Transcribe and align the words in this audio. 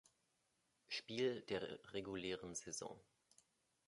Spiel 0.87 1.41
der 1.43 1.77
regulären 1.93 2.55
Saison. 2.55 2.99